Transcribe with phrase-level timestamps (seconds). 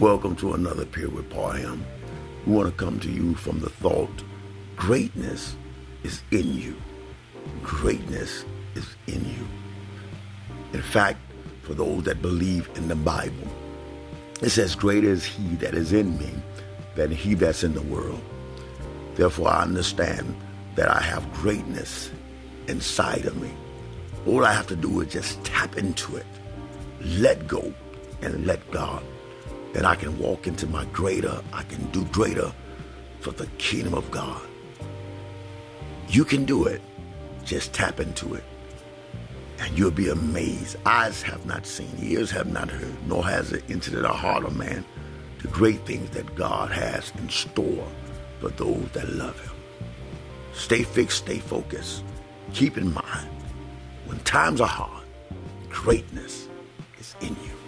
[0.00, 1.82] Welcome to another Period with Parham.
[2.44, 4.10] We want to come to you from the thought
[4.76, 5.56] greatness
[6.02, 6.76] is in you.
[7.62, 8.44] Greatness
[8.74, 9.48] is in you.
[10.74, 11.18] In fact,
[11.62, 13.48] for those that believe in the Bible,
[14.42, 16.30] it says, Greater is he that is in me
[16.94, 18.20] than he that's in the world.
[19.14, 20.36] Therefore, I understand
[20.74, 22.10] that I have greatness
[22.68, 23.50] inside of me.
[24.26, 26.26] All I have to do is just tap into it,
[27.00, 27.72] let go,
[28.20, 29.02] and let God
[29.76, 32.50] then I can walk into my greater, I can do greater
[33.20, 34.40] for the kingdom of God.
[36.08, 36.80] You can do it.
[37.44, 38.44] Just tap into it.
[39.58, 40.78] And you'll be amazed.
[40.86, 44.56] Eyes have not seen, ears have not heard, nor has it entered the heart of
[44.56, 44.82] man
[45.42, 47.86] the great things that God has in store
[48.40, 49.52] for those that love him.
[50.54, 52.02] Stay fixed, stay focused.
[52.54, 53.28] Keep in mind,
[54.06, 55.04] when times are hard,
[55.68, 56.48] greatness
[56.98, 57.65] is in you.